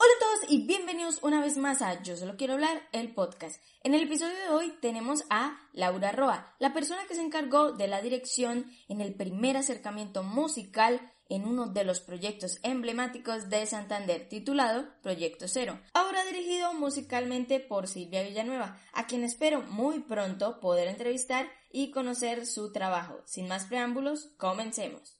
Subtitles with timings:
[0.00, 3.60] Hola a todos y bienvenidos una vez más a Yo Solo Quiero Hablar, el podcast.
[3.82, 7.88] En el episodio de hoy tenemos a Laura Roa, la persona que se encargó de
[7.88, 14.28] la dirección en el primer acercamiento musical en uno de los proyectos emblemáticos de Santander
[14.28, 20.86] titulado Proyecto Cero, ahora dirigido musicalmente por Silvia Villanueva, a quien espero muy pronto poder
[20.86, 23.20] entrevistar y conocer su trabajo.
[23.24, 25.17] Sin más preámbulos, comencemos.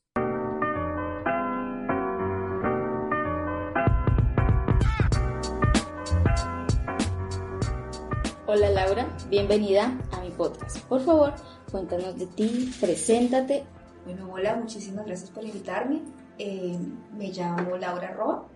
[8.50, 10.78] Hola Laura, bienvenida a mi podcast.
[10.84, 11.34] Por favor,
[11.70, 13.66] cuéntanos de ti, preséntate.
[14.06, 16.00] Bueno, hola, muchísimas gracias por invitarme.
[16.38, 16.78] Eh,
[17.12, 18.48] me llamo Laura Roa,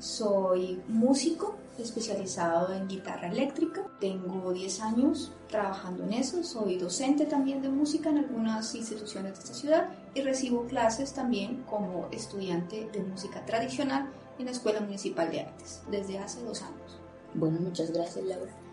[0.00, 3.86] soy músico especializado en guitarra eléctrica.
[4.00, 6.42] Tengo 10 años trabajando en eso.
[6.42, 11.62] Soy docente también de música en algunas instituciones de esta ciudad y recibo clases también
[11.70, 14.10] como estudiante de música tradicional
[14.40, 16.98] en la Escuela Municipal de Artes desde hace dos años.
[17.34, 18.65] Bueno, muchas gracias Laura.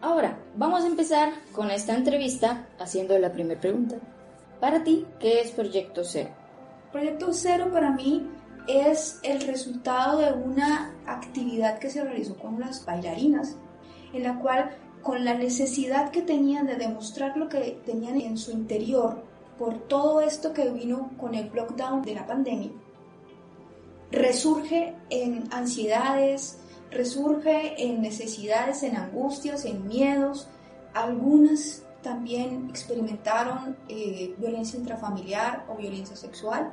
[0.00, 3.96] Ahora, vamos a empezar con esta entrevista haciendo la primera pregunta.
[4.60, 6.30] Para ti, ¿qué es Proyecto Cero?
[6.92, 8.28] Proyecto Cero para mí
[8.66, 13.56] es el resultado de una actividad que se realizó con las bailarinas,
[14.12, 18.52] en la cual con la necesidad que tenían de demostrar lo que tenían en su
[18.52, 19.22] interior
[19.58, 22.70] por todo esto que vino con el lockdown de la pandemia,
[24.10, 26.58] resurge en ansiedades,
[26.94, 30.48] resurge en necesidades, en angustias, en miedos.
[30.94, 36.72] Algunas también experimentaron eh, violencia intrafamiliar o violencia sexual.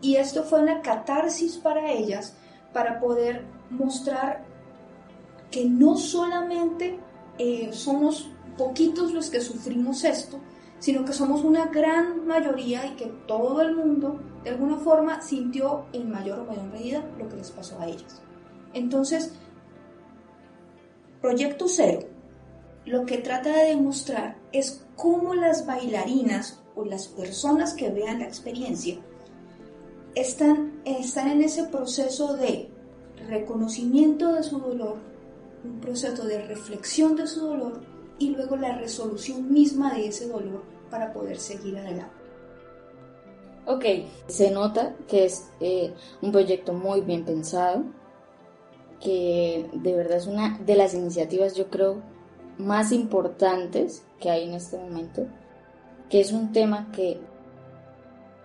[0.00, 2.34] Y esto fue una catarsis para ellas
[2.72, 4.44] para poder mostrar
[5.50, 6.98] que no solamente
[7.38, 10.38] eh, somos poquitos los que sufrimos esto,
[10.78, 15.84] sino que somos una gran mayoría y que todo el mundo de alguna forma sintió
[15.92, 18.20] en mayor o menor medida lo que les pasó a ellas.
[18.74, 19.34] Entonces,
[21.22, 22.00] Proyecto Cero
[22.84, 28.24] lo que trata de demostrar es cómo las bailarinas o las personas que vean la
[28.24, 28.98] experiencia
[30.16, 32.68] están, están en ese proceso de
[33.28, 34.96] reconocimiento de su dolor,
[35.64, 37.82] un proceso de reflexión de su dolor
[38.18, 42.16] y luego la resolución misma de ese dolor para poder seguir adelante.
[43.66, 43.84] Ok,
[44.26, 47.84] se nota que es eh, un proyecto muy bien pensado,
[49.02, 52.00] que de verdad es una de las iniciativas, yo creo,
[52.58, 55.26] más importantes que hay en este momento,
[56.08, 57.18] que es un tema que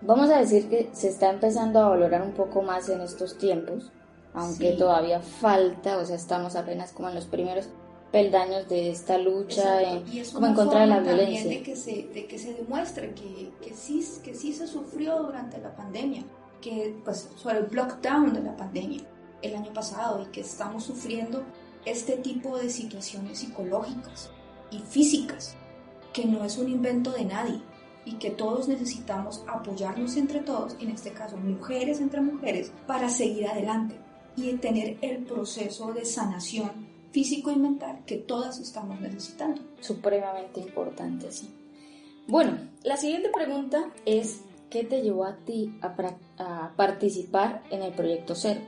[0.00, 3.92] vamos a decir que se está empezando a valorar un poco más en estos tiempos,
[4.34, 7.68] aunque todavía falta, o sea, estamos apenas como en los primeros
[8.10, 11.50] peldaños de esta lucha en, como en contra de la violencia.
[11.50, 15.58] De que se, de que se demuestre que, que, sí, que sí se sufrió durante
[15.58, 16.24] la pandemia,
[16.60, 19.02] que pues sobre el lockdown de la pandemia
[19.42, 21.44] el año pasado y que estamos sufriendo
[21.84, 24.30] este tipo de situaciones psicológicas
[24.70, 25.56] y físicas,
[26.12, 27.60] que no es un invento de nadie
[28.04, 33.46] y que todos necesitamos apoyarnos entre todos, en este caso mujeres entre mujeres, para seguir
[33.46, 33.96] adelante
[34.36, 39.60] y tener el proceso de sanación físico y mental que todas estamos necesitando.
[39.80, 41.50] Supremamente importante, sí.
[42.26, 48.34] Bueno, la siguiente pregunta es, ¿qué te llevó a ti a, participar en el proyecto
[48.34, 48.60] Cero?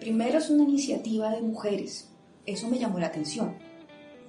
[0.00, 2.08] Primero es una iniciativa de mujeres,
[2.46, 3.54] eso me llamó la atención.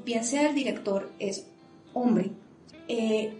[0.04, 1.48] Bien sea el director es
[1.94, 2.32] hombre,
[2.88, 3.40] eh,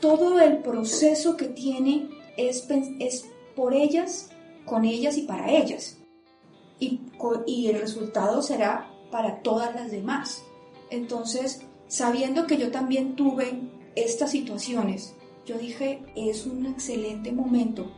[0.00, 2.66] todo el proceso que tiene es,
[2.98, 4.30] es por ellas,
[4.64, 5.98] con ellas y para ellas.
[6.80, 7.00] Y,
[7.46, 10.42] y el resultado será para todas las demás.
[10.90, 13.60] Entonces, sabiendo que yo también tuve
[13.94, 15.14] estas situaciones,
[15.44, 17.90] yo dije, es un excelente momento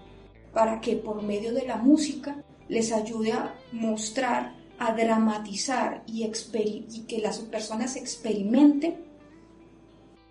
[0.53, 6.27] para que por medio de la música les ayude a mostrar, a dramatizar y,
[7.07, 9.05] que las personas experimenten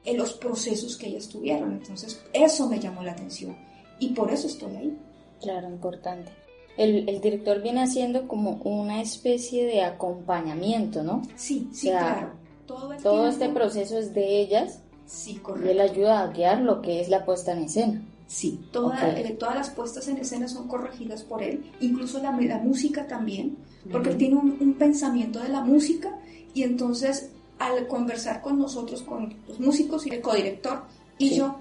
[0.05, 1.73] en los procesos que ellas tuvieron.
[1.73, 3.55] Entonces, eso me llamó la atención
[3.99, 4.97] y por eso estoy ahí.
[5.41, 6.31] Claro, importante.
[6.77, 11.21] El, director viene haciendo como una especie de acompañamiento, ¿no?
[11.35, 12.31] Sí, sí, claro.
[12.65, 14.81] Todo, este proceso es de ellas.
[15.05, 15.67] Sí, correcto.
[15.67, 18.01] Y él ayuda a guiar lo que es la puesta en escena.
[18.29, 22.59] Sí, toda, eh, todas las puestas en escena son corregidas por él, incluso la, la
[22.59, 23.57] música también,
[23.91, 26.15] porque él tiene un, pensamiento de la música
[26.53, 30.83] y entonces al conversar con nosotros, con los músicos y el codirector
[31.17, 31.59] y yo,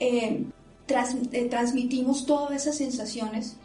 [0.00, 0.46] eh,
[0.88, 3.58] eh, transmitimos todas esas sensaciones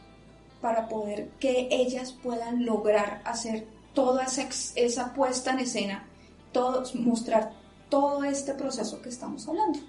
[0.59, 6.05] para poder que ellas puedan lograr hacer toda esa, esa puesta en escena,
[6.51, 7.53] todos, mostrar
[7.87, 9.79] todo este proceso que estamos hablando.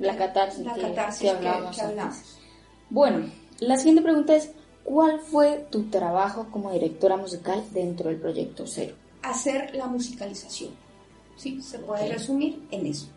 [0.00, 1.76] La catarsis, la que, hablamos.
[2.88, 3.30] Bueno,
[3.60, 4.50] la siguiente pregunta es,
[4.82, 8.96] ¿cuál fue tu trabajo como directora musical dentro del proyecto Cero?
[9.22, 10.70] Hacer la musicalización.
[11.36, 13.08] Sí, se puede resumir en eso.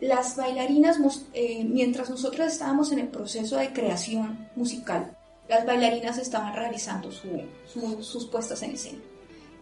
[0.00, 0.98] Las bailarinas,
[1.34, 5.14] eh, mientras nosotros estábamos en el proceso de creación musical,
[5.50, 9.00] las bailarinas estaban realizando sus puestas en escena.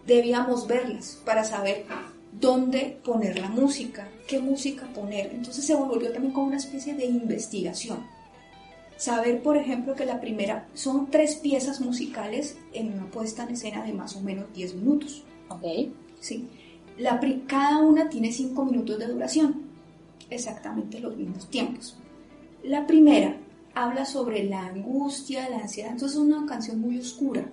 [0.07, 1.87] Debíamos verlas para saber
[2.33, 5.33] dónde poner la música, qué música poner.
[5.33, 7.99] Entonces se volvió también como una especie de investigación.
[8.97, 13.85] Saber, por ejemplo, que la primera son tres piezas musicales en una puesta en escena
[13.85, 15.23] de más o menos 10 minutos.
[15.49, 15.63] Ok.
[16.21, 16.49] Sí.
[16.99, 19.63] La, cada una tiene 5 minutos de duración.
[20.31, 21.97] Exactamente los mismos tiempos.
[22.65, 23.37] La primera
[23.75, 25.93] habla sobre la angustia, la ansiedad.
[25.93, 27.49] Entonces es una canción muy oscura,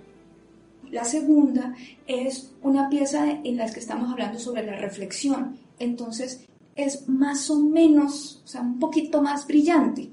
[0.90, 1.74] la segunda
[2.06, 5.58] es una pieza en la que estamos hablando sobre la reflexión.
[5.78, 10.10] Entonces es más o menos, o sea, un poquito más brillante.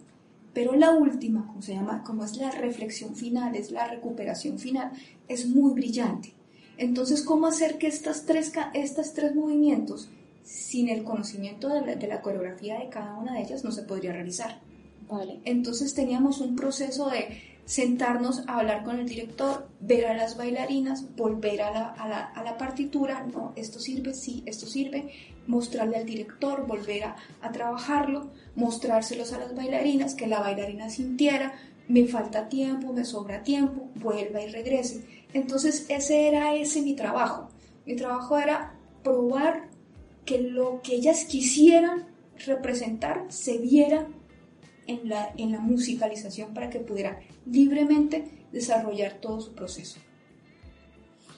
[0.54, 4.92] Pero la última, como se llama, como es la reflexión final, es la recuperación final,
[5.28, 6.34] es muy brillante.
[6.78, 10.10] Entonces, ¿cómo hacer que estas tres, estas tres movimientos,
[10.44, 13.84] sin el conocimiento de la, de la coreografía de cada una de ellas, no se
[13.84, 14.60] podría realizar?
[15.10, 15.40] Vale.
[15.44, 21.16] Entonces teníamos un proceso de sentarnos a hablar con el director, ver a las bailarinas,
[21.16, 25.10] volver a la, a la, a la partitura, no, esto sirve, sí, esto sirve,
[25.48, 31.54] mostrarle al director, volver a, a, trabajarlo, mostrárselos a las bailarinas, que la bailarina sintiera,
[31.88, 35.06] me falta tiempo, me sobra tiempo, vuelva y regrese.
[35.34, 37.50] Entonces ese era ese mi trabajo.
[37.86, 38.74] Mi trabajo era
[39.04, 39.70] probar
[40.26, 42.06] que lo que ellas quisieran
[42.46, 44.08] representar se viera
[44.88, 50.00] en la, en la musicalización para que pudiera libremente desarrollar todo su proceso.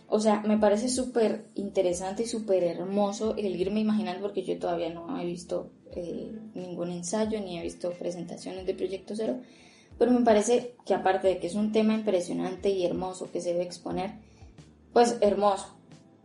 [0.07, 4.93] O sea, me parece súper interesante y súper hermoso el irme imaginando, porque yo todavía
[4.93, 9.39] no he visto eh, ningún ensayo ni he visto presentaciones de Proyecto Cero,
[9.97, 13.53] pero me parece que aparte de que es un tema impresionante y hermoso que se
[13.53, 14.11] debe exponer,
[14.93, 15.75] pues hermoso,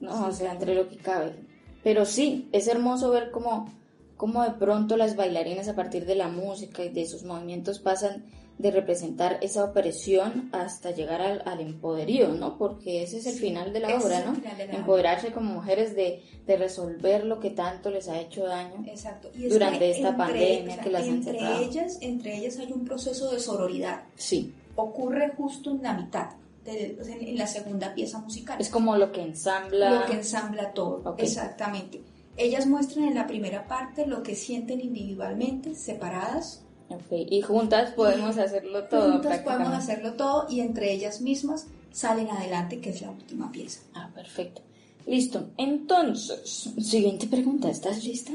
[0.01, 0.27] ¿no?
[0.27, 1.35] o sea, entre lo que cabe.
[1.83, 3.73] Pero sí, es hermoso ver cómo
[4.21, 8.27] cómo de pronto las bailarinas a partir de la música y de sus movimientos pasan
[8.59, 12.59] de representar esa opresión hasta llegar al, al empoderío, ¿no?
[12.59, 14.37] Porque ese es el final de la obra, ¿no?
[14.59, 19.31] Empoderarse como mujeres de, de, resolver lo que tanto les ha hecho daño exacto.
[19.35, 24.03] durante esta pandemia que las entre ellas Entre ellas hay un proceso de sororidad.
[24.17, 24.53] Sí.
[24.77, 26.29] Ocurre justo en la mitad.
[26.67, 28.61] en la segunda pieza musical.
[28.61, 30.01] Es como lo que ensambla.
[30.01, 31.15] Lo que ensambla todo.
[31.17, 32.03] Exactamente.
[32.41, 36.65] Ellas muestran en la primera parte lo que sienten individualmente, separadas.
[36.89, 37.27] Okay.
[37.29, 39.13] Y juntas podemos hacerlo todo.
[39.13, 43.83] Juntas podemos hacerlo todo y entre ellas mismas salen adelante, que es la última pieza.
[43.93, 44.63] Ah, perfecto.
[45.07, 45.51] Listo.
[45.59, 47.69] Entonces, siguiente pregunta.
[47.69, 48.33] ¿Estás lista?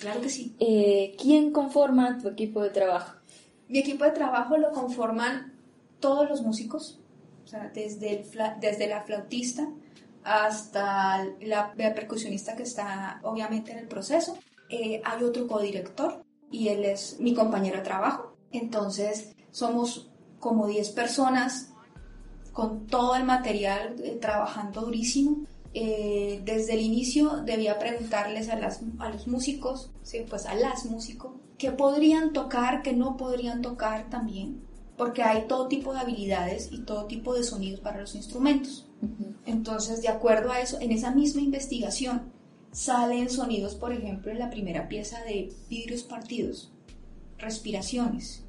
[0.00, 0.54] Claro que sí.
[0.60, 3.16] Eh, ¿Quién conforma tu equipo de trabajo?
[3.68, 5.54] Mi equipo de trabajo lo conforman
[5.98, 6.98] todos los músicos,
[7.46, 8.24] o sea, desde, el
[8.60, 9.66] desde la flautista,
[10.26, 14.36] hasta la, percusionista que está obviamente en el proceso.
[14.68, 18.36] Eh, hay otro codirector y él es mi compañero de trabajo.
[18.50, 21.70] Entonces somos como 10 personas
[22.52, 25.44] con todo el material eh, trabajando durísimo.
[25.74, 30.24] Eh, desde el inicio debía preguntarles a, las, a los músicos, ¿sí?
[30.28, 34.65] pues a las músicos, qué podrían tocar, qué no podrían tocar también,
[34.96, 38.86] porque hay todo tipo de habilidades y todo tipo de sonidos para los instrumentos.
[39.44, 42.32] Entonces, de acuerdo a eso, en esa misma investigación
[42.72, 46.70] salen sonidos, por ejemplo, en la primera pieza de vidrios partidos,
[47.38, 48.42] respiraciones.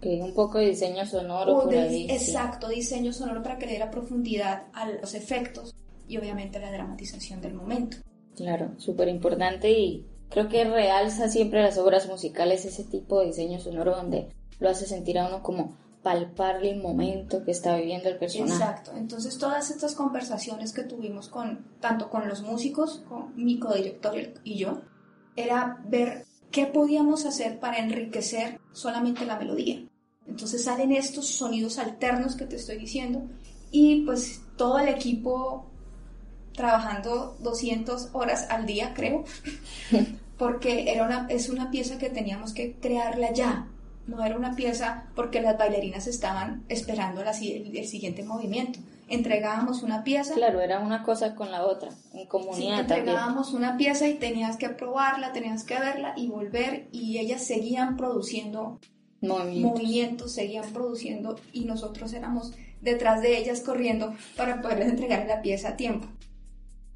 [0.00, 1.64] Que un poco de diseño sonoro.
[1.64, 5.74] por ahí, exacto, diseño sonoro para que le dé la profundidad a los efectos
[6.06, 7.98] y obviamente a la dramatización del momento.
[8.36, 13.58] Claro, súper importante y creo que realza siempre las obras musicales ese tipo de diseño
[13.58, 14.28] sonoro donde
[14.60, 18.52] lo hace sentir a uno como palpar el momento que está viviendo el personaje.
[18.52, 18.92] Exacto.
[18.96, 24.14] Entonces todas estas conversaciones que tuvimos con tanto con los músicos, con mi codirector
[24.44, 24.80] y yo,
[25.36, 29.82] era ver qué podíamos hacer para enriquecer solamente la melodía.
[30.26, 33.22] Entonces salen estos sonidos alternos que te estoy diciendo
[33.70, 35.66] y pues todo el equipo
[36.52, 39.24] trabajando 200 horas al día, creo,
[40.38, 43.68] porque era una, es una pieza que teníamos que crearla ya,
[44.08, 48.80] no era una pieza porque las bailarinas estaban esperando el, el siguiente movimiento.
[49.08, 50.34] Entregábamos una pieza.
[50.34, 52.74] Claro, era una cosa con la otra, en comunidad.
[52.74, 57.42] Sí, entregábamos una pieza y tenías que probarla, tenías que verla y volver y ellas
[57.44, 58.80] seguían produciendo
[59.20, 65.70] movimientos, seguían produciendo y nosotros éramos detrás de ellas corriendo para poderles entregar la pieza
[65.70, 66.06] a tiempo.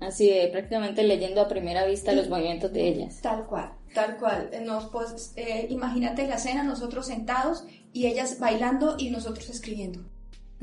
[0.01, 3.21] Así de prácticamente leyendo a primera vista los movimientos de ellas.
[3.23, 4.51] Tal cual, tal cual.
[4.65, 10.01] Nos, pues, eh, imagínate la escena, nosotros sentados y ellas bailando y nosotros escribiendo.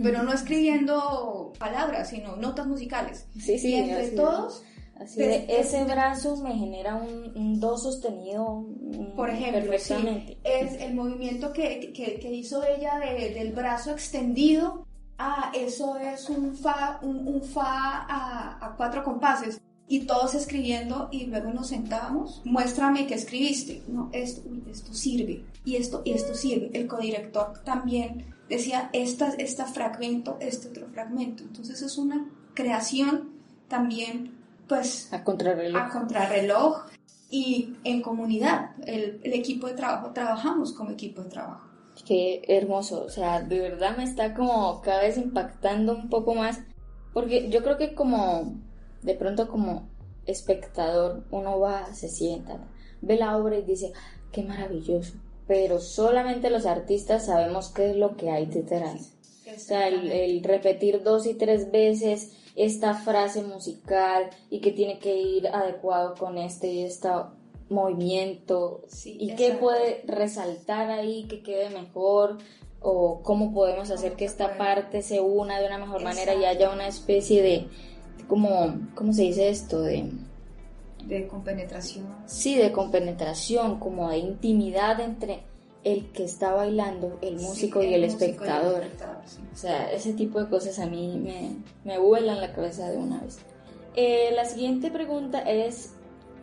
[0.02, 3.28] Pero no escribiendo palabras, sino notas musicales.
[3.38, 3.72] Sí, sí.
[3.72, 4.64] Y entre todos...
[4.96, 8.66] Así de, ese brazo me genera un, do sostenido.
[8.66, 14.86] Mm, Por ejemplo, es el movimiento que, que, hizo ella del brazo extendido
[15.20, 21.52] ah, eso es un fa, un, fa a, cuatro compases y todos escribiendo y luego
[21.52, 26.70] nos sentamos, muéstrame qué escribiste, no, esto, esto sirve y esto y esto sirve.
[26.74, 31.44] El codirector también decía, esta, esta fragmento, este otro fragmento.
[31.44, 33.32] Entonces es una creación
[33.68, 35.82] también, pues, a contrarreloj.
[35.82, 36.86] A contrarreloj
[37.32, 38.72] y en comunidad.
[38.86, 41.70] el equipo de trabajo, trabajamos como equipo de trabajo.
[42.06, 46.62] Qué hermoso, o sea, de verdad me está como cada vez impactando un poco más,
[47.14, 48.56] porque yo creo que como,
[49.02, 49.88] de pronto como
[50.26, 52.68] espectador, uno va, se sienta,
[53.02, 53.94] ve la obra y dice,
[54.32, 55.14] qué maravilloso,
[55.48, 59.14] pero solamente los artistas sabemos qué es lo que hay detrás.
[59.56, 65.16] O sea, el, repetir dos y tres veces esta frase musical y que tiene que
[65.18, 67.34] ir adecuado con este y esta
[67.70, 72.38] movimiento y qué puede resaltar ahí que quede mejor
[72.82, 76.72] o cómo podemos hacer que esta parte se una de una mejor manera y haya
[76.72, 77.68] una especie de
[78.30, 80.10] como cómo se dice esto de
[81.04, 82.08] de compenetración.
[82.26, 85.44] sí de compenetración como de intimidad entre
[85.84, 88.84] el que está bailando el músico y el espectador,
[89.52, 93.20] o sea ese tipo de cosas a mí me, me vuelan la cabeza de una
[93.22, 93.40] vez.
[93.96, 95.96] Eh, la siguiente pregunta es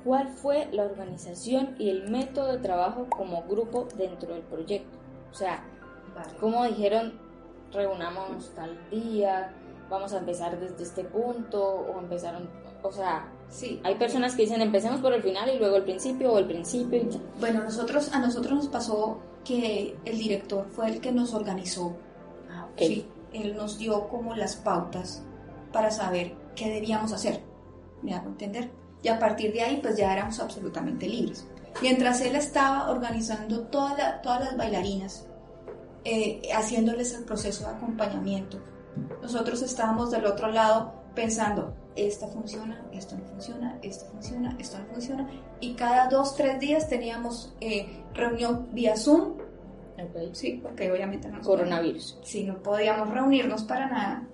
[0.04, 4.98] cuál fue la organización y el método de trabajo como grupo dentro del proyecto.
[5.32, 5.64] O sea,
[6.40, 7.14] como dijeron,
[7.72, 9.52] reunamos tal día,
[9.88, 12.48] vamos a empezar desde este punto, o empezaron,
[12.82, 16.32] o sea, sí, hay personas que dicen empecemos por el final y luego el principio,
[16.32, 17.02] o el principio.
[17.40, 21.96] Bueno, nosotros, a nosotros nos pasó que el director fue el que nos organizó.
[22.50, 25.22] Ah, Sí, él nos dio como las pautas
[25.72, 27.42] para saber qué debíamos hacer.
[28.02, 28.70] ¿Me hago entender?
[29.06, 31.46] y a partir de ahí pues ya éramos absolutamente libres.
[31.80, 35.26] Mientras él estaba organizando toda todas las bailarinas,
[36.04, 38.58] eh, haciéndoles el proceso de acompañamiento,
[39.22, 44.86] nosotros estábamos del otro lado pensando, esta funciona, esto no funciona, esto funciona, esto no
[44.86, 45.28] funciona,
[45.60, 49.34] y cada dos, tres días teníamos eh, reunión vía Zoom.
[50.32, 52.18] Sí, porque obviamente no Coronavirus.
[52.22, 54.28] Sí, no podíamos reunirnos para nada.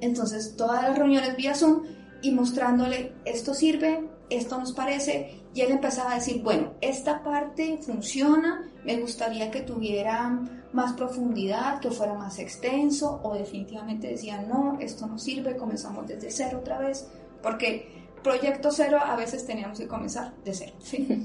[0.00, 1.84] Entonces, todas las reuniones vía Zoom
[2.22, 7.78] y mostrándole esto sirve, esto nos parece, y él empezaba a decir, bueno, esta parte
[7.80, 10.40] funciona, me gustaría que tuviera
[10.72, 16.32] más profundidad, que fuera más extenso, o definitivamente decía, no, esto no sirve, comenzamos desde
[16.32, 17.08] cero otra vez,
[17.40, 17.88] porque
[18.24, 20.72] proyecto cero a veces teníamos que comenzar de cero.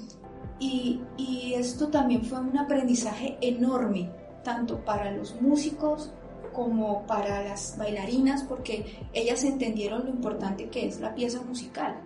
[0.62, 4.12] Y, y esto también fue un aprendizaje enorme,
[4.44, 6.12] tanto para los músicos,
[6.52, 12.02] como para las bailarinas porque ellas entendieron lo importante que es la pieza musical,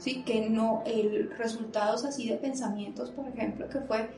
[0.00, 0.22] ¿sí?
[0.22, 4.10] que no, el resultados así de pensamientos, por ejemplo, que fue,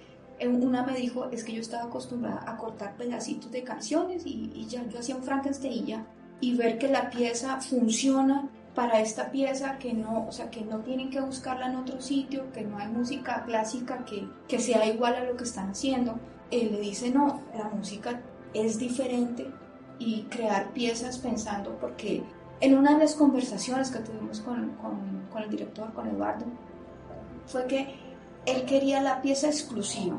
[0.48, 4.86] una me dijo, es que yo estaba acostumbrada a cortar pedacitos de canciones y, ya
[4.88, 6.06] yo hacía un Frankenstein y ya,
[6.40, 10.78] y ver que la pieza funciona para esta pieza que no, o sea, que no
[10.80, 15.14] tienen que buscarla en otro sitio, que no hay música clásica que, que sea igual
[15.14, 16.18] a lo que están haciendo.
[16.50, 18.22] Él le dice, no, la música
[18.54, 19.46] es diferente
[19.98, 22.24] y crear piezas pensando, porque
[22.62, 26.47] en una de las conversaciones que tuvimos con, con, con el director, con Eduardo,
[27.45, 27.95] fue que
[28.47, 30.16] él quería la pieza exclusiva.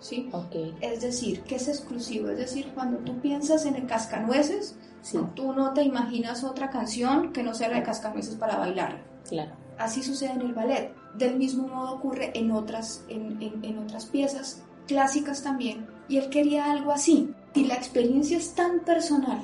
[0.00, 0.28] ¿Sí?
[0.32, 0.74] Okay.
[0.80, 2.28] Es decir, ¿qué es exclusivo?
[2.28, 5.18] Es decir, cuando tú piensas en el cascanueces, sí.
[5.34, 9.02] tú no te imaginas otra canción que no sea la de cascanueces para bailar.
[9.28, 9.52] Claro.
[9.78, 10.94] Así sucede en el ballet.
[11.14, 15.86] Del mismo modo ocurre en otras, en, en, en otras piezas clásicas también.
[16.08, 17.34] Y él quería algo así.
[17.54, 19.42] Si la experiencia es tan personal,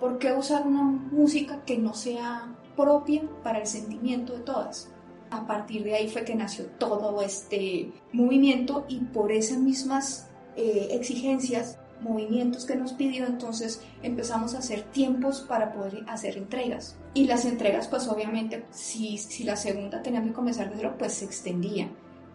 [0.00, 4.90] ¿por qué usar una música que no sea propia para el sentimiento de todas?
[5.30, 10.88] A partir de ahí fue que nació todo este movimiento y por esas mismas eh,
[10.92, 16.96] exigencias, movimientos que nos pidió, entonces empezamos a hacer tiempos para poder hacer entregas.
[17.12, 21.12] Y las entregas, pues obviamente, si, si la segunda tenía que comenzar de cero, pues
[21.12, 21.90] se extendía.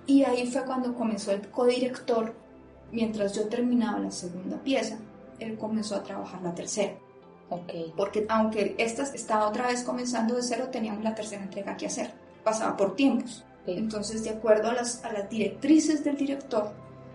[0.06, 2.36] Y ahí fue cuando comenzó el codirector
[2.92, 5.00] mientras yo terminaba la segunda pieza,
[5.40, 6.94] él comenzó a trabajar la tercera.
[7.50, 7.72] Ok.
[7.96, 12.12] Porque aunque esta estaba otra vez comenzando de cero, teníamos la tercera entrega que hacer.
[12.44, 13.44] Pasaba por tiempos.
[13.66, 13.74] Sí.
[13.78, 16.72] Entonces, de acuerdo a las, a las directrices del director,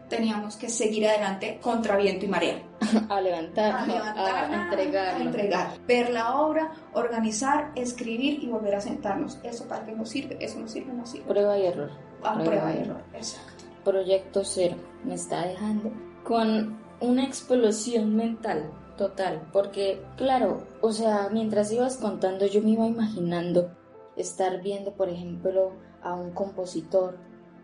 [0.08, 2.62] teníamos que seguir adelante contra viento y marea.
[3.08, 5.14] A levantar, A a entregar.
[5.14, 5.68] a entregar.
[5.86, 9.38] Ver la obra, organizar, escribir y volver a sentarnos.
[9.44, 10.36] ¿Eso para qué nos sirve?
[10.40, 11.26] Eso nos sirve, no sirve.
[11.26, 11.90] Prueba y error.
[12.24, 12.96] A Prueba prueba y y error.
[12.96, 13.04] error.
[13.14, 13.64] Exacto.
[13.84, 15.92] Proyecto Cero me está dejando
[16.24, 22.86] con una explosión mental total, porque claro, o sea, mientras ibas contando yo me iba
[22.86, 23.70] imaginando
[24.16, 27.18] estar viendo, por ejemplo, a un compositor,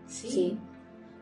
[0.06, 0.58] ¿sí?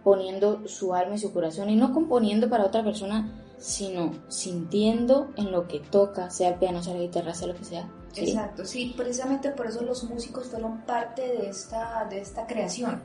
[0.03, 5.51] Poniendo su alma y su corazón y no componiendo para otra persona, sino sintiendo en
[5.51, 7.89] lo que toca, sea el piano, sea la guitarra, sea lo que sea.
[8.13, 8.25] ¿sí?
[8.25, 13.03] Exacto, sí, precisamente por eso los músicos fueron parte de esta, de esta creación.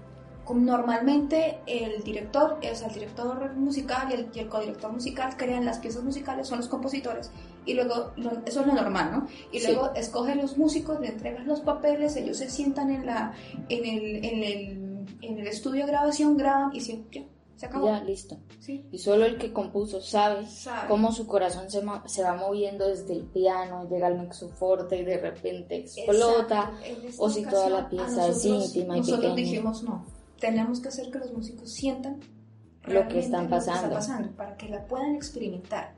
[0.54, 5.66] Normalmente el director, o sea, el director musical y el, y el codirector musical crean
[5.66, 7.32] las piezas musicales, son los compositores,
[7.66, 9.28] y luego, lo- eso es lo normal, ¿no?
[9.52, 9.68] Y Sí.
[9.68, 13.34] luego escogen los músicos, le entregan los papeles, ellos se sientan en, la,
[13.70, 17.24] en, el, en, el, en el estudio de grabación, graban y se, ya,
[17.56, 17.88] se acabó.
[17.88, 18.38] Ya, listo.
[18.60, 18.86] Sí.
[18.92, 20.88] Y solo el que compuso sabe Sabe.
[20.88, 21.82] cómo su corazón se,
[22.24, 26.72] va moviendo desde el piano, llega al mexoforte y de repente explota.
[26.84, 27.16] Exacto.
[27.24, 29.36] O si toda la pieza es nosotros- íntima y Nosotros pequeña.
[29.50, 30.06] dijimos no,
[30.40, 32.20] tenemos que hacer que los músicos sientan
[32.84, 33.96] Lo que están lo que está pasando.
[33.96, 35.94] pasando, para que la puedan experimentar.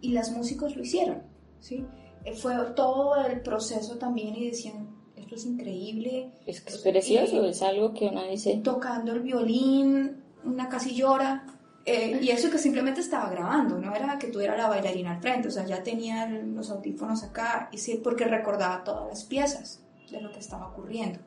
[0.00, 1.22] Y las músicos lo hicieron,
[1.60, 1.84] ¿sí?
[2.24, 7.44] Eh, Fue todo el proceso también y decían, esto es increíble, Es que es precioso,
[7.44, 11.46] es algo que uno dice, tocando el violín, una casi llora.
[11.88, 15.48] eh, y eso que simplemente estaba grabando, no era que tuviera la bailarina al frente,
[15.48, 20.20] o sea, ya tenía los audífonos acá, y sí, porque recordaba todas las piezas de
[20.20, 21.20] lo que estaba ocurriendo.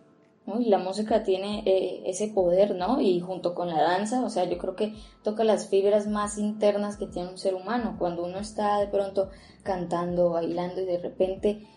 [0.50, 0.60] ¿No?
[0.60, 3.00] Y la música tiene eh, ese poder, ¿no?
[3.00, 6.98] Y junto con la danza, o sea, yo creo que toca las fibras más internas
[6.98, 7.96] que tiene un ser humano.
[7.98, 9.30] Cuando uno está de pronto
[9.64, 11.68] cantando, bailando y de repente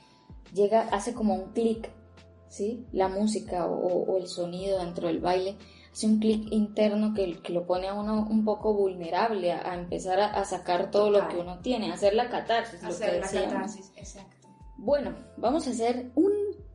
[0.55, 1.91] llega, hace como un clic,
[2.49, 2.87] ¿sí?
[2.93, 5.57] La música o, o el sonido dentro del baile
[5.93, 9.75] hace un clic interno que, que lo pone a uno un poco vulnerable a, a
[9.75, 11.31] empezar a, a sacar todo lo Total.
[11.35, 13.53] que uno tiene, a hacer la catarsis, lo que Hacer la decíamos.
[13.53, 14.49] catarsis, exacto.
[14.79, 16.32] Bueno, vamos a hacer un-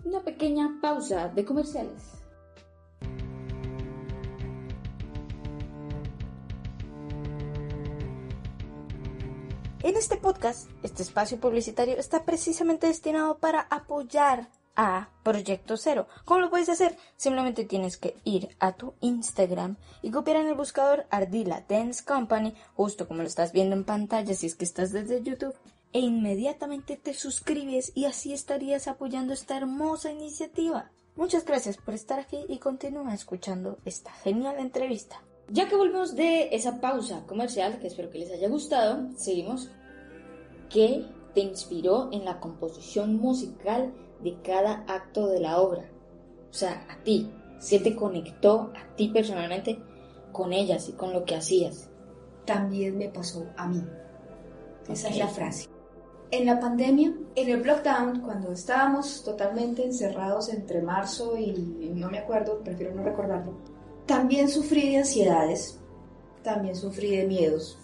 [0.08, 2.02] una pequeña pausa de comerciales.
[9.84, 16.08] En este podcast, este espacio publicitario está precisamente destinado para apoyar a Proyecto Cero.
[16.24, 16.98] ¿Cómo lo puedes hacer?
[17.18, 22.54] Simplemente tienes que ir a tu Instagram y copiar en el buscador Ardila Dance Company,
[22.76, 25.56] justo como lo estás viendo en pantalla si es que estás desde YouTube,
[25.98, 30.92] e inmediatamente te suscribes y así estarías apoyando esta hermosa iniciativa.
[31.16, 35.24] Muchas gracias por estar aquí y continúa escuchando esta genial entrevista.
[35.50, 39.72] Ya que volvemos de esa pausa comercial, que espero que les haya gustado, seguimos.
[40.70, 45.90] ¿Qué te inspiró en la composición musical de cada acto de la obra?
[46.52, 47.32] O sea, a ti.
[47.68, 49.80] ¿Qué te conectó a ti personalmente
[50.32, 51.90] con ellas y con lo que hacías?
[52.46, 53.84] También me pasó a mí.
[54.88, 55.77] Esa es la frase.
[56.30, 62.20] En la pandemia, en el lockdown, cuando estábamos totalmente encerrados entre marzo y no me
[62.20, 63.54] acuerdo, prefiero no recordarlo,
[64.06, 65.80] también sufrí de ansiedades,
[66.44, 67.78] también sufrí de miedos.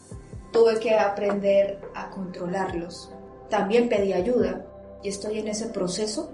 [0.52, 3.12] Tuve que aprender a controlarlos.
[3.50, 4.66] También pedí ayuda
[5.02, 6.30] y estoy en ese proceso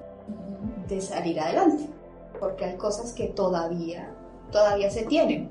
[0.88, 1.88] de salir adelante,
[2.40, 4.12] porque hay cosas que todavía,
[4.52, 5.50] todavía se tienen.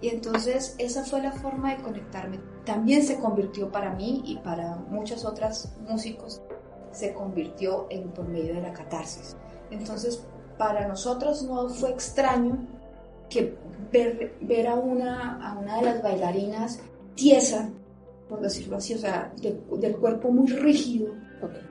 [0.00, 2.38] Y entonces esa fue la forma de conectarme.
[2.64, 6.42] También se convirtió para mí y para muchos otros músicos,
[6.92, 9.36] se convirtió en por medio de la catarsis.
[9.70, 10.22] Entonces,
[10.58, 12.58] para nosotros no fue extraño
[13.28, 13.56] que
[13.92, 16.80] ver, ver a, una, a una de las bailarinas
[17.14, 17.70] tiesa,
[18.28, 21.12] por decirlo así, o sea, de- del cuerpo muy rígido,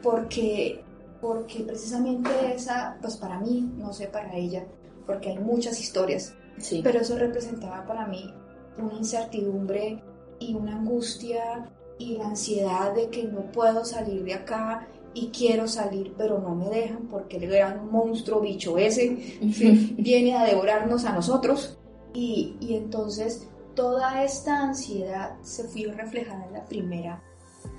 [0.03, 0.83] porque,
[1.21, 4.65] porque precisamente esa, pues para mí, no sé para ella,
[5.05, 6.81] porque hay muchas historias, Sí.
[6.83, 8.33] pero eso representaba para mí
[8.77, 10.01] una incertidumbre
[10.39, 15.67] y una angustia y la ansiedad de que no puedo salir de acá y quiero
[15.67, 19.37] salir, pero no me dejan porque el gran monstruo bicho ese
[19.97, 21.77] viene a devorarnos a nosotros.
[22.13, 27.23] Y, y entonces toda esta ansiedad se fue reflejada en la primera,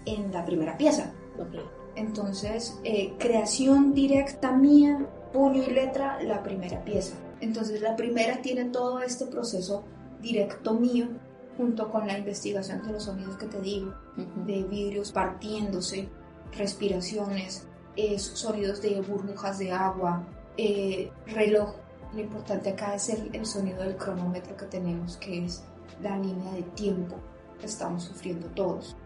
[0.07, 1.13] en la primera pieza.
[1.39, 1.57] Ok.
[1.97, 7.17] Entonces, eh, creación directa mía, puño y letra, la primera pieza.
[7.47, 9.85] Entonces, la primera tiene todo este proceso
[10.21, 11.07] directo mío,
[11.57, 14.45] junto con la investigación de los sonidos que te digo, Ujú.
[14.47, 16.09] de vidrios partiéndose,
[16.57, 20.25] respiraciones, eh, sonidos de burbujas de agua,
[20.57, 21.77] eh, reloj.
[22.15, 25.63] Lo importante acá es el, el sonido del cronómetro que tenemos, que es
[26.03, 27.17] la línea de tiempo.
[27.63, 28.97] estamos sufriendo todos.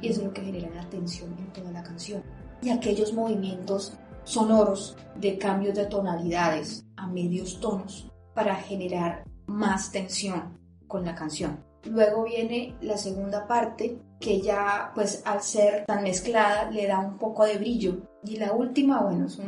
[0.00, 2.22] Y eso es lo que genera la tensión en toda la canción.
[2.62, 3.92] Y aquellos movimientos
[4.24, 11.64] sonoros de cambios de tonalidades a medios tonos para generar más tensión con la canción.
[11.84, 17.18] Luego viene la segunda parte que ya pues al ser tan mezclada le da un
[17.18, 17.98] poco de brillo.
[18.24, 19.38] Y la última, bueno, es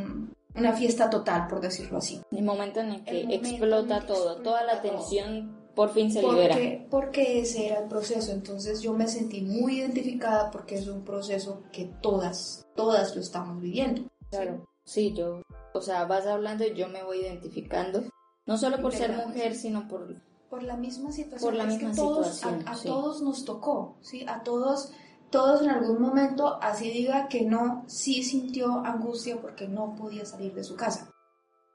[0.55, 2.21] una fiesta total, por decirlo así.
[2.31, 6.57] El momento en el que explota todo, toda la tensión por fin se libera.
[6.91, 11.63] Porque ese era el proceso, entonces yo me sentí muy identificada porque es un proceso
[11.73, 14.03] que todas, todas lo estamos viviendo.
[14.31, 18.03] Claro, sí, yo, o sea, vas hablando y yo me voy identificando,
[18.47, 20.09] no solo por ser mujer, sino por
[20.51, 21.49] por la misma situación.
[21.49, 24.25] Por la misma todos, A, todos nos tocó, ¿sí?
[24.27, 24.93] A todos,
[25.31, 30.53] todos en algún momento, así diga que no, sí sintió angustia porque no podía salir
[30.53, 31.09] de su casa.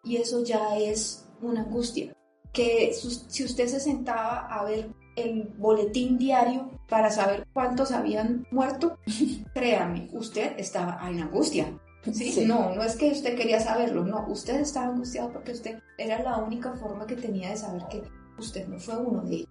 [0.03, 2.13] Y eso ya es una angustia.
[2.51, 8.97] Que si usted se sentaba a ver el boletín diario para saber cuántos habían muerto,
[9.53, 11.79] créame, usted estaba en angustia.
[12.13, 12.45] ¿Sí?
[12.45, 16.37] No, no es que usted quería saberlo, no, usted estaba angustiado porque usted era la
[16.37, 18.03] única forma que tenía de saber que
[18.37, 19.49] usted no fue uno de ellos.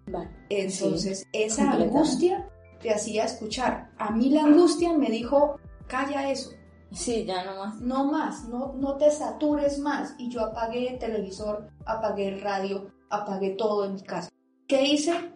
[0.48, 2.48] Entonces, esa angustia
[2.80, 3.90] te hacía escuchar.
[3.98, 6.50] A mí la angustia me dijo, calla eso.
[6.92, 7.80] Sí, ya no más.
[7.80, 10.14] No más, no, no te satures más.
[10.18, 14.28] Y yo apagué el televisor, apagué el radio, apagué todo en mi casa.
[14.68, 15.32] ¿Qué hice?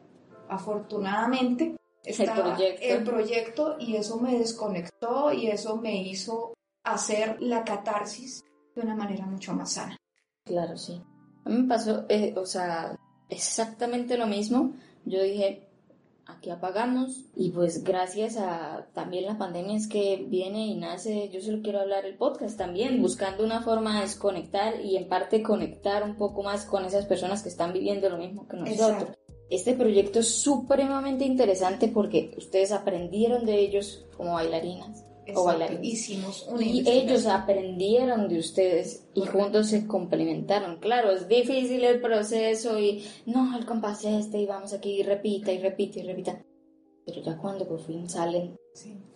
[0.48, 2.86] Afortunadamente, estaba el proyecto.
[2.86, 6.54] el proyecto y eso me desconectó y eso me hizo
[6.92, 9.96] hacer la catarsis de una manera mucho más sana.
[10.44, 11.00] Claro, sí.
[11.44, 12.96] A mí me pasó, eh, o sea,
[13.28, 14.72] exactamente lo mismo.
[15.04, 15.68] Yo dije,
[16.26, 21.40] aquí apagamos y pues gracias a también la pandemia es que viene y nace, yo
[21.40, 26.02] solo quiero hablar el podcast también, buscando una forma de desconectar y en parte conectar
[26.02, 29.10] un poco más con esas personas que están viviendo lo mismo que nosotros.
[29.50, 36.88] Este proyecto es supremamente interesante porque ustedes aprendieron de ellos como bailarinas o Hicimos y
[36.88, 40.78] ellos aprendieron de ustedes y juntos se complementaron.
[40.78, 45.52] Claro, es difícil el proceso y no, el compás este y vamos aquí y repita
[45.52, 46.42] y repita y repita.
[47.04, 48.54] Pero ya cuando por fin salen,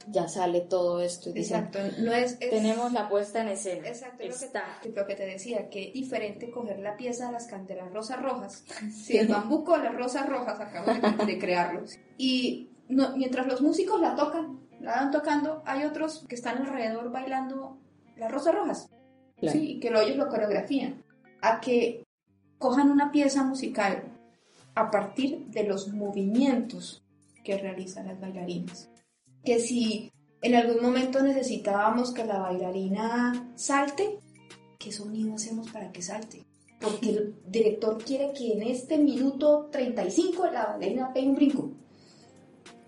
[0.08, 1.30] ya sale todo esto.
[1.30, 3.86] Y Exacto, no es, tenemos la puesta en escena.
[3.86, 4.80] Exacto, Está.
[4.94, 8.64] Lo, que, te decía, que es diferente coger la pieza de las canteras rosas rojas.
[8.90, 11.84] Si el bambuco de las rosas rojas acabo de, de crearlo.
[12.16, 17.78] Y mientras los músicos la tocan, la van tocando, hay otros que están alrededor bailando
[18.16, 18.90] las rosas rojas,
[19.40, 19.72] ¿sí?
[19.72, 21.02] y que ellos lo coreografían,
[21.40, 22.04] a que
[22.58, 24.04] cojan una pieza musical
[24.74, 27.02] a partir de los movimientos
[27.44, 28.90] que realizan las bailarinas.
[29.44, 34.18] Que si en algún momento necesitábamos que la bailarina salte,
[34.78, 36.44] ¿qué sonido hacemos para que salte?
[36.80, 41.70] Porque el director quiere que en este minuto 35 la bailarina pegue un brinco.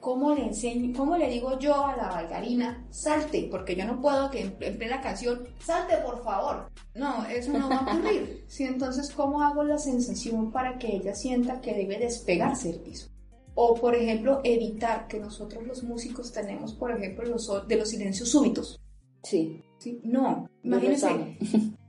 [0.05, 3.49] ¿Cómo le enseño, cómo le digo yo a la bailarina, salte?
[3.51, 6.71] Porque yo no puedo que en, plena canción, salte por favor.
[6.95, 8.45] No, eso no va a ocurrir.
[8.47, 13.09] sí, entonces, ¿cómo hago la sensación para que ella sienta que debe despegarse del piso?
[13.55, 18.29] O, por ejemplo, evitar que nosotros los músicos tenemos, por ejemplo, los, de los silencios
[18.29, 18.79] súbitos.
[19.23, 19.63] Sí.
[19.79, 20.03] ¿Sí?
[20.05, 21.39] No, imagínese.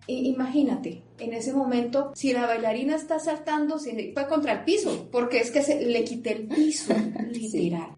[0.08, 5.40] imagínate, en ese momento, si la bailarina está saltando, se fue contra el piso, porque
[5.40, 6.94] es que se, le quité el piso,
[7.30, 7.94] literal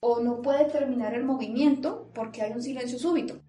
[0.00, 3.40] o no puede terminar el movimiento porque hay un silencio súbito.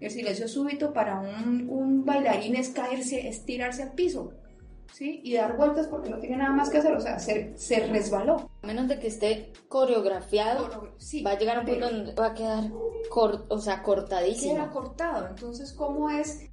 [0.00, 4.32] El silencio súbito para un, bailarín es caerse, es tirarse al piso,
[4.92, 5.20] ¿sí?
[5.24, 8.50] Y dar vueltas porque no tiene nada más que hacer, o sea, se, se resbaló.
[8.62, 10.68] A menos de que esté coreografiado,
[11.24, 12.64] va a llegar a un punto donde va a quedar
[13.48, 14.54] o sea, cortadísimo.
[14.54, 16.50] Queda cortado, entonces, ¿cómo es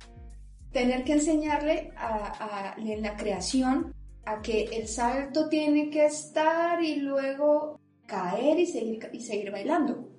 [0.72, 6.98] tener que enseñarle a, en la creación a que el salto tiene que estar y
[6.98, 10.10] luego caer y seguir, y seguir bailando,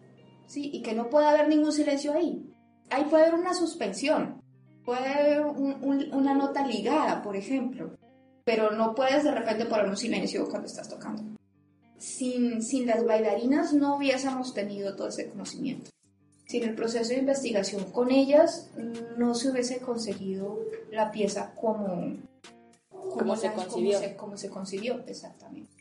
[0.47, 0.71] ¿sí?
[0.73, 2.51] Y que no puede haber ningún silencio ahí.
[2.89, 4.41] Ahí puede haber una suspensión,
[4.83, 7.99] puede haber una nota ligada, por ejemplo,
[8.45, 11.23] pero no puedes de repente poner un silencio cuando estás tocando.
[11.99, 15.91] Sin, sin las bailarinas no hubiésemos tenido todo ese conocimiento.
[16.47, 18.71] Sin el proceso de investigación con ellas
[19.17, 20.59] no se hubiese conseguido
[20.91, 22.17] la pieza como,
[22.91, 23.99] como, se concibió.
[24.17, 25.72] como se concibió, exactamente.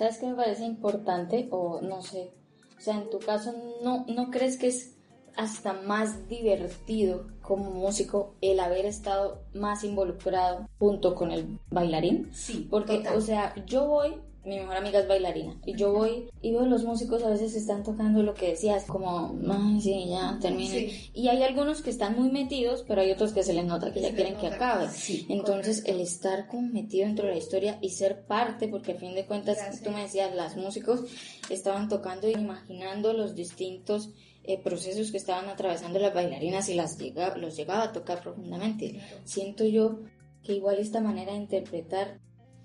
[0.00, 1.46] ¿Sabes qué me parece importante?
[1.50, 2.32] O no sé,
[2.78, 3.52] o sea, en tu caso,
[3.84, 4.96] ¿no, no crees que es
[5.36, 12.30] hasta más divertido como músico el haber estado más involucrado junto con el bailarín.
[12.32, 13.16] Sí, Porque, total.
[13.18, 16.84] o sea, yo voy, mi mejor amiga es bailarina, y yo voy y veo los
[16.84, 20.90] músicos a veces están tocando lo que decías, como, ay, sí, ya, termine.
[20.90, 21.10] Sí.
[21.14, 24.00] Y hay algunos que están muy metidos, pero hay otros que se les nota que
[24.00, 24.88] ya Se quieren que acabe.
[24.88, 25.92] Sí, Entonces, correcto.
[25.92, 29.26] el estar como metido dentro de la historia y ser parte, porque al fin de
[29.26, 29.82] cuentas, Gracias.
[29.82, 31.04] tú me decías, las músicos
[31.50, 34.10] estaban tocando y imaginando los distintos
[34.44, 39.00] eh, procesos que estaban atravesando las bailarinas y las llega, los llegaba a tocar profundamente.
[39.24, 40.00] Siento yo
[40.42, 42.18] que igual esta manera de interpretar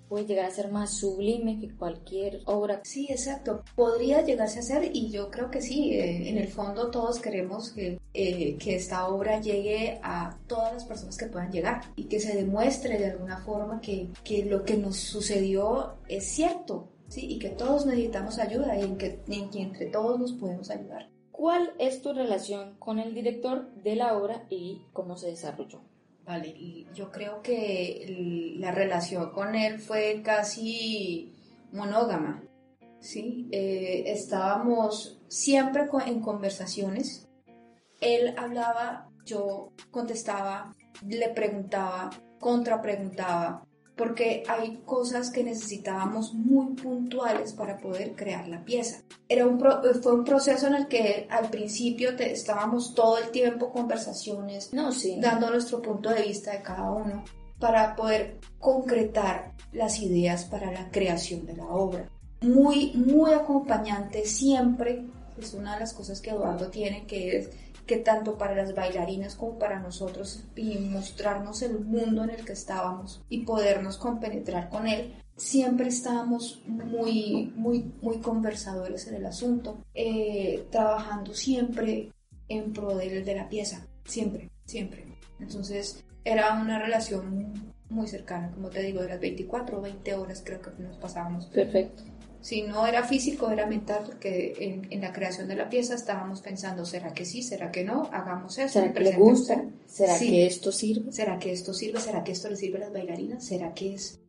[0.07, 2.81] puede llegar a ser más sublime que cualquier obra.
[2.83, 3.63] Sí, exacto.
[3.75, 5.93] Podría llegarse a ser y yo creo que sí.
[5.93, 10.85] eh, en el fondo todos queremos que, eh, que esta obra llegue a todas las
[10.85, 14.77] personas que puedan llegar y que se demuestre de alguna forma que, que lo que
[14.77, 16.89] nos sucedió es cierto.
[17.07, 20.71] Sí, y que todos necesitamos ayuda y en que, en que entre todos nos podemos
[20.71, 21.07] ayudar.
[21.31, 25.81] ¿Cuál es tu relación con el director de la obra y cómo se desarrolló?
[26.25, 31.35] Vale, yo creo que la relación con él fue casi
[31.71, 32.43] monógama,
[32.99, 33.47] ¿sí?
[33.51, 37.29] Eh, estábamos siempre en conversaciones.
[38.01, 40.73] Él hablaba, yo contestaba,
[41.07, 42.09] le preguntaba,
[42.39, 43.64] contrapreguntaba,
[43.95, 49.01] porque hay cosas que necesitábamos muy puntuales para poder crear la pieza.
[49.29, 53.29] Era un pro- fue un proceso en el que al principio te- estábamos todo el
[53.31, 55.17] tiempo conversaciones, No, sí.
[55.21, 57.23] dando nuestro punto de vista de cada uno
[57.59, 62.09] para poder concretar las ideas para la creación de la obra.
[62.41, 65.05] Muy, muy acompañante siempre,
[65.39, 67.49] es una de las cosas que Eduardo tiene, que es
[67.85, 72.53] que tanto para las bailarinas como para nosotros y mostrarnos el mundo en el que
[72.53, 79.77] estábamos y podernos compenetrar con él, siempre estábamos muy, muy, muy conversadores en el asunto,
[79.93, 82.11] eh, trabajando siempre
[82.47, 85.05] en pro de, de la pieza, siempre, siempre.
[85.39, 90.41] Entonces era una relación muy cercana, como te digo, de las 24 o 20 horas
[90.43, 91.45] creo que nos pasábamos.
[91.47, 92.03] Perfecto.
[92.45, 96.41] Si no era físico, era mental, porque en, en la creación de la pieza estábamos
[96.41, 97.41] pensando, ¿será que sí?
[97.41, 98.03] ¿Será que no?
[98.11, 98.73] Hagamos eso.
[98.79, 99.65] ¿Será que le gusta?
[99.87, 100.27] ¿Será Sí.
[100.29, 101.11] que esto sirve?
[101.11, 101.99] ¿Será que esto sirve?
[101.99, 103.43] ¿Será que esto le sirve a las bailarinas?
[103.43, 104.19] ¿Será que es,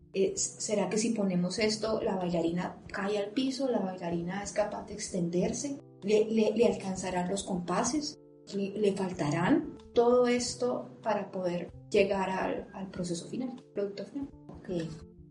[0.59, 4.95] será que si ponemos esto, la bailarina cae al piso, la bailarina es capaz de
[4.95, 5.79] extenderse?
[6.03, 8.19] ¿Le, le- le alcanzarán los compases?
[8.55, 9.77] ¿Le, le faltarán?
[9.93, 14.29] Todo esto para poder llegar al, al proceso final, producto final.
[14.49, 14.71] Ok.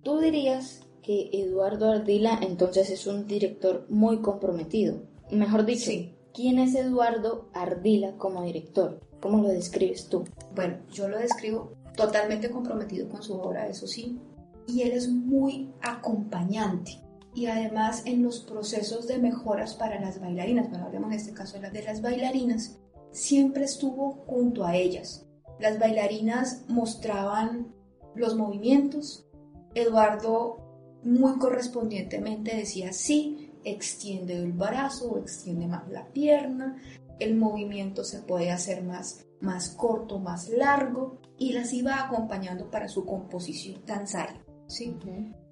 [0.03, 5.03] ¿Tú dirías que Eduardo Ardila entonces es un director muy comprometido?
[5.31, 6.15] Mejor dicho, Sí.
[6.33, 8.99] ¿quién es Eduardo Ardila como director?
[9.21, 10.23] ¿Cómo lo describes tú?
[10.55, 14.19] Bueno, yo lo describo totalmente comprometido con su obra, eso sí,
[14.67, 16.99] y él es muy acompañante.
[17.35, 21.57] Y además en los procesos de mejoras para las bailarinas, bueno, hablemos en este caso
[21.57, 22.79] de las, de las bailarinas,
[23.11, 25.27] siempre estuvo junto a ellas.
[25.59, 27.75] Las bailarinas mostraban
[28.15, 29.27] los movimientos,
[29.75, 30.64] Eduardo
[31.05, 36.75] muy correspondientemente decía sí, extiende el brazo o extiende más la pierna,
[37.19, 42.87] el movimiento se puede hacer más, más corto, más largo y las iba acompañando para
[42.89, 44.43] su composición danzaria.
[44.67, 44.95] ¿sí?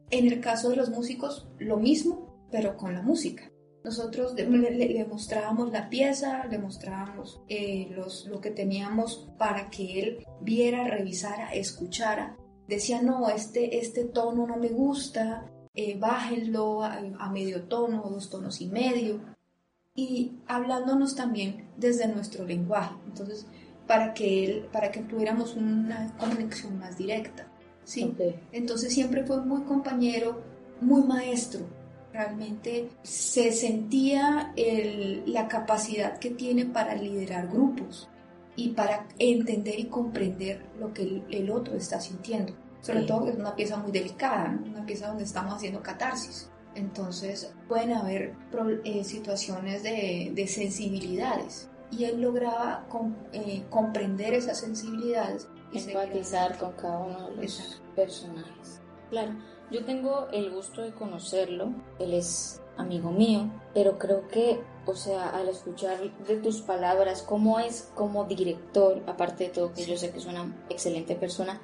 [0.09, 3.49] En el caso de los músicos, lo mismo, pero con la música.
[3.83, 9.69] Nosotros le, le- le mostrábamos la pieza, le mostrábamos eh, los, lo que teníamos para
[9.69, 12.37] que él viera, revisara, escuchara.
[12.67, 18.29] Decía, no, este, este tono no me gusta, eh, bájenlo a, a medio tono, dos
[18.29, 19.19] tonos y medio.
[19.95, 22.95] Y hablándonos también desde nuestro lenguaje.
[23.05, 23.45] Entonces,
[23.87, 27.47] para que, él, para que tuviéramos una conexión más directa.
[27.83, 28.15] ¿sí?
[28.51, 30.41] Entonces siempre fue muy compañero,
[30.81, 31.61] muy maestro.
[32.13, 38.07] Realmente se sentía el- la capacidad que tiene para liderar grupos
[38.55, 42.53] y para entender y comprender lo que el, el otro está sintiendo.
[42.81, 43.05] Sobre Sí.
[43.07, 44.67] todo que es una pieza muy delicada, ¿no?
[44.67, 46.49] una pieza donde estamos haciendo catarsis.
[46.75, 48.35] Entonces pueden haber
[48.83, 55.47] eh, situaciones de, de sensibilidades y él lograba com- eh, comprender esas sensibilidades.
[55.71, 57.83] y Empatizar con cada uno de los Exacto.
[57.95, 58.81] personajes.
[59.11, 59.31] Claro,
[59.71, 65.29] yo tengo el gusto de conocerlo, él es amigo mío, pero creo que, o sea,
[65.29, 70.11] al escuchar de tus palabras cómo es como director, aparte de todo que yo sé
[70.11, 71.61] que es una excelente persona,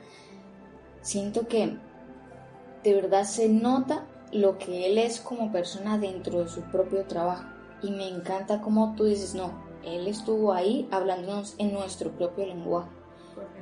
[1.01, 1.77] siento que
[2.83, 7.45] de verdad se nota lo que él es como persona dentro de su propio trabajo.
[7.81, 9.51] Y me encanta cómo tú dices, no,
[9.83, 12.89] él estuvo ahí hablándonos en nuestro propio lenguaje.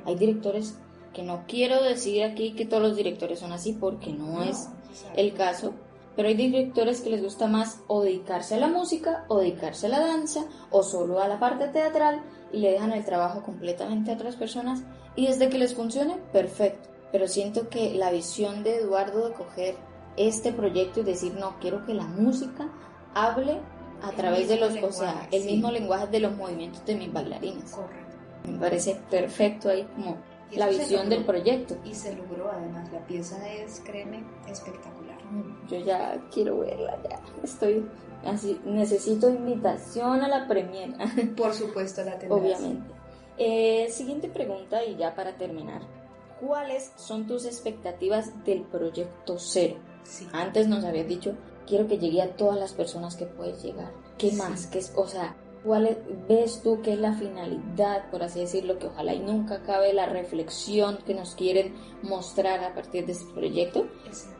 [0.04, 0.76] Hay directores
[1.12, 4.68] que no quiero decir aquí que todos los directores son así porque no, es
[5.16, 5.74] el caso,
[6.18, 9.90] Pero hay directores que les gusta más o dedicarse a la música, o dedicarse a
[9.90, 14.14] la danza, o solo a la parte teatral, y le dejan el trabajo completamente a
[14.14, 14.82] otras personas,
[15.14, 16.88] y desde que les funcione, perfecto.
[17.12, 19.76] Pero siento que la visión de Eduardo de coger
[20.16, 22.68] este proyecto y decir, no, quiero que la música
[23.14, 23.60] hable
[24.02, 27.70] a través de los, o sea, el mismo lenguaje de los movimientos de mis bailarines.
[27.70, 28.16] Correcto.
[28.42, 30.16] Me parece perfecto ahí como
[30.50, 31.76] la visión del proyecto.
[31.84, 35.07] Y se logró además, la pieza es, créeme, espectacular.
[35.68, 37.86] Yo ya quiero verla, ya estoy
[38.24, 40.94] así, necesito invitación a la premiere.
[41.36, 42.40] Por supuesto la tendrás.
[42.40, 42.94] Obviamente.
[43.38, 45.82] Eh, siguiente pregunta y ya para terminar.
[46.40, 49.76] ¿Cuáles son tus expectativas del proyecto cero?
[50.04, 50.26] Sí.
[50.32, 51.34] Antes nos habías dicho,
[51.66, 53.90] quiero que llegue a todas las personas que puedes llegar.
[54.16, 54.36] ¿Qué Sí.
[54.36, 54.66] más?
[54.68, 58.78] ¿Qué es, o sea, ¿cuál es- ves tú que es la finalidad, por así decirlo,
[58.78, 63.32] que ojalá y nunca acabe la reflexión que nos quieren mostrar a partir de este
[63.32, 63.86] proyecto?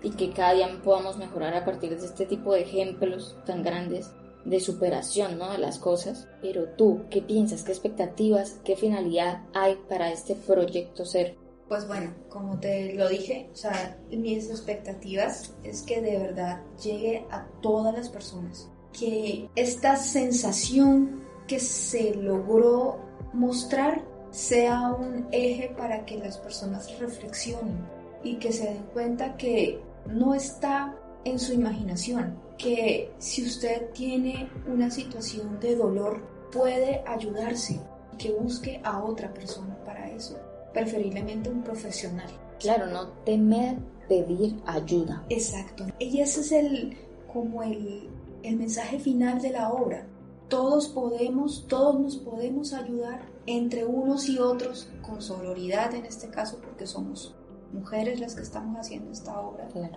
[0.02, 4.10] Y que cada día podamos mejorar a partir de este tipo de ejemplos tan grandes
[4.44, 5.52] de superación ¿no?
[5.52, 6.26] de las cosas.
[6.40, 7.62] Pero tú, ¿qué piensas?
[7.62, 8.60] ¿Qué expectativas?
[8.64, 11.34] ¿Qué finalidad hay para este proyecto cero?
[11.68, 17.26] Pues bueno, como te lo dije, o sea, mis expectativas es que de verdad llegue
[17.30, 18.70] a todas las personas.
[18.98, 22.98] Que esta sensación que se logró
[23.32, 27.78] mostrar sea un eje para que las personas reflexionen
[28.22, 34.50] y que se den cuenta que no está en su imaginación, que si usted tiene
[34.66, 37.80] una situación de dolor puede ayudarse,
[38.18, 40.36] que busque a otra persona para eso
[40.72, 42.28] preferiblemente un profesional.
[42.60, 43.76] Claro, no temer
[44.08, 45.24] pedir ayuda.
[45.28, 45.86] Exacto.
[45.98, 46.96] Y ese es el
[47.32, 48.08] como el,
[48.42, 50.06] el mensaje final de la obra.
[50.48, 56.58] Todos podemos, todos nos podemos ayudar entre unos y otros con sororidad en este caso
[56.62, 57.34] porque somos
[57.72, 59.68] mujeres las que estamos haciendo esta obra.
[59.68, 59.96] Claro.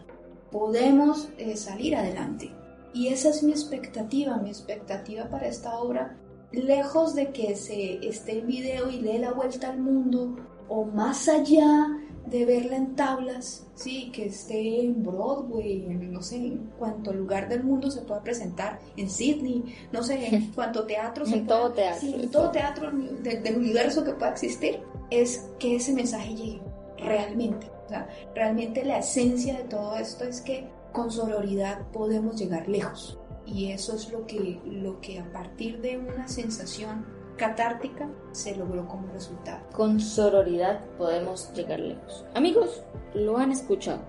[0.51, 2.53] Podemos eh, salir adelante.
[2.93, 6.17] Y esa es mi expectativa, mi expectativa para esta obra.
[6.51, 10.35] Lejos de que se esté en video y dé la vuelta al mundo,
[10.67, 11.87] o más allá
[12.31, 17.49] de verla en tablas, sí, que esté en Broadway, en no sé, en cuánto lugar
[17.49, 21.59] del mundo se pueda presentar, en Sydney, no sé, en cuánto teatro se En pueda-
[21.59, 25.93] todo teatro, sí, en todo teatro de- del universo que pueda existir, es que ese
[25.93, 26.61] mensaje llegue
[26.97, 27.67] realmente.
[27.85, 33.17] O sea, realmente la esencia de todo esto es que con sororidad podemos llegar lejos.
[33.45, 37.05] Y eso es lo que, lo que a partir de una sensación
[37.37, 39.61] catártica se logró como resultado.
[39.73, 42.25] Con sororidad podemos llegar lejos.
[42.33, 43.99] Amigos, lo han escuchado.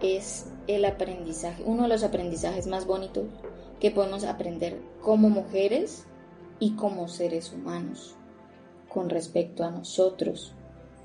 [0.00, 3.24] Es el aprendizaje, uno de los aprendizajes más bonitos
[3.80, 6.06] que podemos aprender como mujeres
[6.58, 8.16] y como seres humanos
[8.88, 10.54] con respecto a nosotros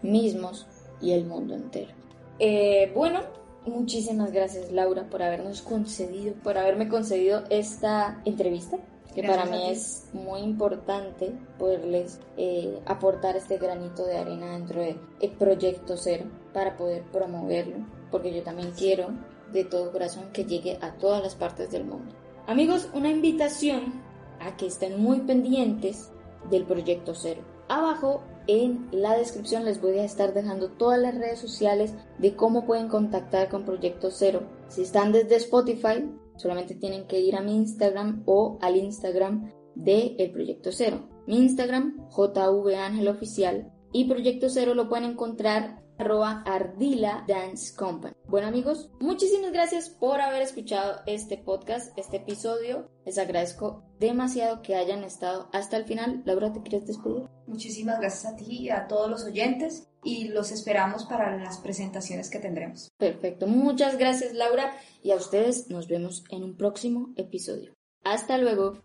[0.01, 0.67] mismos
[1.01, 1.91] y el mundo entero.
[2.39, 3.19] Eh, bueno,
[3.65, 8.77] muchísimas gracias Laura por habernos concedido, por haberme concedido esta entrevista,
[9.13, 14.81] que Gracias para mí es muy importante poderles eh, aportar este granito de arena dentro
[14.81, 14.99] del
[15.37, 17.77] proyecto cero para poder promoverlo,
[18.09, 19.09] porque yo también quiero
[19.51, 22.13] de todo corazón que llegue a todas las partes del mundo.
[22.47, 24.01] Amigos, una invitación
[24.39, 26.09] a que estén muy pendientes
[26.49, 27.41] del proyecto cero.
[27.67, 32.65] Abajo en la descripción les voy a estar dejando todas las redes sociales de cómo
[32.65, 34.43] pueden contactar con Proyecto Cero.
[34.67, 36.09] Si están desde Spotify,
[36.41, 41.07] solamente tienen que ir a mi Instagram o al Instagram de El Proyecto Cero.
[41.27, 48.15] Mi Instagram, JVAngelOficial, y Proyecto Cero lo pueden encontrar arroba Ardila Dance Company.
[48.27, 52.89] Bueno amigos, muchísimas gracias por haber escuchado este podcast, este episodio.
[53.05, 56.23] Les agradezco demasiado que hayan estado hasta el final.
[56.25, 57.29] Laura, ¿te quieres despedir?
[57.45, 62.29] Muchísimas gracias a ti y a todos los oyentes y los esperamos para las presentaciones
[62.29, 62.89] que tendremos.
[62.97, 67.73] Perfecto, muchas gracias Laura y a ustedes nos vemos en un próximo episodio.
[68.03, 68.81] Hasta luego.